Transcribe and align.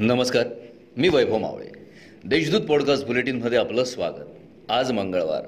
नमस्कार 0.00 0.46
मी 0.96 1.08
वैभव 1.08 1.38
मावळे. 1.38 1.66
देशदूत 2.24 2.60
पॉडकास्ट 2.60 3.06
बुलेटिनमध्ये 3.06 3.58
आपलं 3.58 3.84
स्वागत. 3.84 4.24
आज 4.68 4.92
मंगळवार 4.92 5.42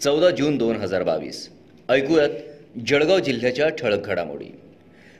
चौदा 0.00 0.30
जून 0.30 0.56
दोन 0.56 0.76
हजार 0.76 1.02
बावीस. 1.02 1.50
ऐकूयात 1.88 2.28
जळगाव 2.86 3.18
जिल्ह्याच्या 3.18 3.68
ठळक 3.68 4.06
घडामोडी. 4.06 4.44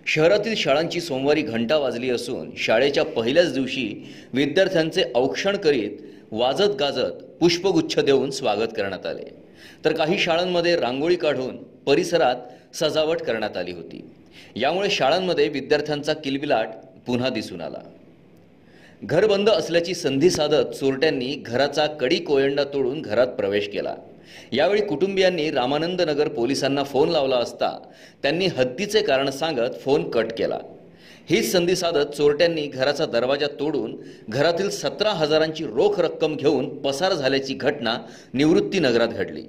शहरातील 0.06 0.54
शाळांची 0.54 1.00
सोमवारी 1.00 1.42
घंटा 1.42 1.76
वाजली 1.76 2.10
असून 2.10 2.50
शाळेच्या 2.56 3.04
पहिल्याच 3.04 3.54
दिवशी 3.54 4.14
विद्यार्थ्यांचे 4.32 5.04
औक्षण 5.14 5.56
करीत 5.56 5.90
वाजत 6.30 6.76
गाजत 6.80 7.24
पुष्पगुच्छ 7.40 7.98
देऊन 7.98 8.30
स्वागत 8.30 8.68
करण्यात 8.76 9.06
आले. 9.06 9.24
तर 9.84 9.92
काही 9.92 10.18
शाळांमध्ये 10.18 10.76
रांगोळी 10.76 11.16
काढून 11.16 11.56
परिसरात 11.62 12.36
सजावट 12.76 13.20
करण्यात 13.20 13.56
आली 13.56 13.72
होती. 13.72 14.10
यामुळे 14.56 14.90
शाळांमध्ये 14.90 15.48
विद्यार्थ्यांचा 15.48 16.12
किलबिलाट 16.12 16.68
पुन्हा 17.06 17.28
दिसून 17.28 17.60
आला. 17.60 17.78
घर 19.02 19.26
बंद 19.26 19.48
असल्याची 19.48 19.94
संधी 19.94 20.30
साधत 20.30 20.74
चोरट्यांनी 20.74 21.34
घराचा 21.46 21.86
कडी 21.86 22.16
कोयंडा 22.16 22.64
तोडून 22.64 23.02
घरात 23.02 23.26
प्रवेश 23.26 23.68
केला. 23.68 23.94
यावेळी 24.52 24.80
कुटुंबियांनी 24.80 25.50
रामानंद 25.50 26.00
नगर 26.00 26.28
पोलिसांना 26.28 26.82
फोन 26.82 27.08
लावला 27.08 27.36
असता 27.36 27.70
त्यांनी 28.22 28.46
हद्दीचे 28.46 29.02
कारण 29.02 29.30
सांगत 29.30 29.78
फोन 29.84 30.10
कट 30.10 30.32
केला. 30.38 30.58
हीच 31.30 31.52
संधी 31.52 31.76
साधत 31.76 32.14
चोरट्यांनी 32.16 32.66
घराचा 32.66 33.06
दरवाजा 33.06 33.46
तोडून 33.60 33.96
घरातील 34.28 34.70
सतरा 34.70 35.10
हजारांची 35.10 35.64
रोख 35.64 36.00
रक्कम 36.00 36.36
घेऊन 36.36 36.68
पसार 36.78 37.12
झाल्याची 37.12 37.54
घटना 37.54 37.96
निवृत्ती 38.34 38.78
नगरात 38.78 39.08
घडली. 39.08 39.42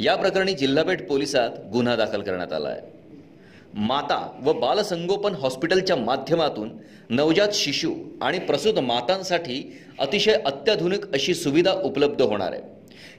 या 0.00 0.16
प्रकरणी 0.16 0.52
जिल्हापेठ 0.52 1.08
पोलिसात 1.08 1.50
गुन्हा 1.72 1.96
दाखल 1.96 2.22
करण्यात 2.22 2.52
आला 2.52 2.68
आहे. 2.68 2.99
माता 3.74 4.18
व 4.44 4.52
बालसंगोपन 4.52 5.34
हॉस्पिटलच्या 5.34 5.96
माध्यमातून 5.96 6.70
नवजात 7.10 7.54
शिशु 7.54 7.92
आणि 8.22 8.38
प्रसूत 8.38 8.78
मातांसाठी 8.78 9.62
अतिशय 9.98 10.32
अत्याधुनिक 10.46 11.04
अशी 11.14 11.34
सुविधा 11.34 11.72
उपलब्ध 11.84 12.22
होणार 12.22 12.52
आहे. 12.52 12.62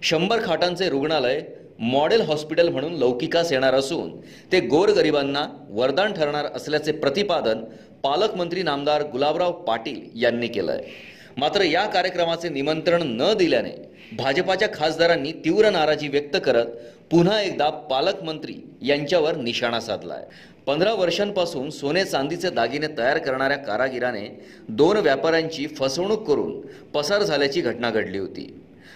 शंभर 0.02 0.40
खाटांचे 0.46 0.90
रुग्णालय 0.90 1.42
मॉडेल 1.80 2.22
हॉस्पिटल 2.22 2.70
म्हणून 2.70 2.94
लौकिकास 2.94 3.52
येणार 3.52 3.74
असून 3.74 4.10
ते 4.52 4.60
गोरगरिबांना 4.60 5.46
वरदान 5.70 6.14
ठरणार 6.14 6.46
असल्याचे 6.46 6.92
प्रतिपादन 6.92 7.64
पालकमंत्री 8.04 8.64
नामदार 8.64 9.04
गुलाबराव 9.04 9.52
पाटील 9.64 10.00
यांनी 10.24 10.48
केलं 10.48 10.72
आहे 10.72 11.10
मात्र 11.38 11.62
या 11.62 11.86
कार्यक्रमाचे 11.86 12.50
निमंत्रण 12.50 13.02
न 13.06 13.34
दिल्याने 13.34 13.72
भाजपाच्या 14.18 14.68
खासदारांनी 14.74 15.32
तीव्र 15.46 15.70
नाराजी 15.70 16.08
व्यक्त 16.08 16.38
करत 16.46 16.66
पुन्हा 17.12 17.40
एकदा 17.42 17.70
पालकमंत्री 17.90 18.56
यांच्यावर 18.82 19.36
निशाणा 19.36 19.80
साधलाय. 19.80 20.24
पंधरा 20.68 20.94
वर्षांपासून 20.94 21.70
सोने 21.70 22.04
चांदीचे 22.06 22.50
दागिने 22.50 22.88
तयार 22.98 23.18
करणाऱ्या 23.18 23.58
कारागिराने 23.58 24.28
दोन 24.70 24.98
व्यापाऱ्यांची 24.98 25.68
फसवणूक 25.68 26.28
करून 26.28 26.60
पसार 26.94 27.24
झाल्याची 27.24 27.62
घटना 27.62 27.90
घडली 27.90 28.18
होती. 28.18 28.48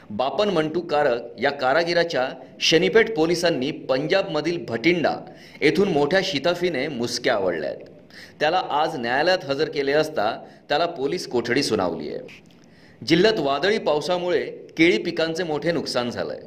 बापन 0.09 0.50
मंटू 0.50 0.81
कारक 0.81 1.41
या 1.41 1.52
कारागिराच्या 1.52 2.28
शनीपेठ 2.59 3.16
पोलिसांनी 3.16 3.72
पंजाबमधील 3.89 4.63
भटिंडा 4.67 5.16
येथून 5.61 5.89
मोठ्या 5.89 6.19
शिताफीने 6.23 6.88
मुसक्या 6.88 7.33
आवडल्या 7.33 7.69
आहेत 7.69 7.86
त्याला 8.39 8.63
आज 8.69 8.89
न्यायालयात 8.95 9.45
हजर 9.45 9.69
केले 9.69 9.91
असता 9.91 10.45
त्याला 10.69 10.85
पोलीस 10.85 11.27
कोठडी 11.27 11.63
सुनावली 11.63 12.09
आहे. 12.09 12.19
जिल्ह्यात 13.07 13.39
वादळी 13.39 13.77
पावसामुळे 13.77 14.44
केळी 14.77 14.97
पिकांचे 14.97 15.44
मोठे 15.44 15.72
नुकसान 15.72 16.09
झालंय. 16.09 16.39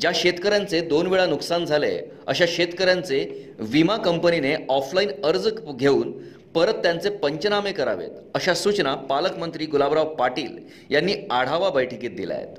ज्या 0.00 0.10
शेतकऱ्यांचे 0.14 0.80
दोन 0.80 1.06
वेळा 1.06 1.26
नुकसान 1.26 1.64
झाले 1.64 1.98
अशा 2.26 2.44
शेतकऱ्यांचे 2.48 3.50
विमा 3.58 3.96
कंपनीने 3.96 4.54
ऑफलाईन 4.68 5.10
अर्ज 5.24 5.48
घेऊन 5.74 6.12
परत 6.54 6.72
त्यांचे 6.72 7.10
पंचनामे 7.10 7.72
करावेत 7.72 8.10
अशा 8.34 8.54
सूचना 8.54 8.94
पालकमंत्री 8.94 9.66
गुलाबराव 9.66 10.14
पाटील 10.14 10.58
यांनी 10.90 11.14
आढावा 11.30 11.70
बैठकीत 11.70 12.10
दिल्या 12.10 12.36
आहेत. 12.36 12.56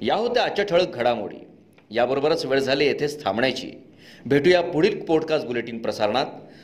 या 0.00 0.14
होत्या 0.14 0.44
आजच्या 0.44 0.64
ठळक 0.64 0.94
घडामोडी. 0.94 1.36
याबरोबरच 1.90 2.44
वेळ 2.44 2.58
झाली 2.58 2.86
येथेच 2.86 3.24
थांबण्याची. 3.24 3.72
भेटूया 4.26 4.60
पुढील 4.60 5.04
पॉडकास्ट 5.04 5.46
बुलेटिन 5.46 5.82
प्रसारणात. 5.82 6.26